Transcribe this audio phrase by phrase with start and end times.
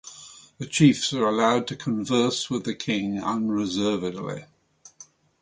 [0.57, 4.45] The chiefs are allowed to converse with the king unreservedly.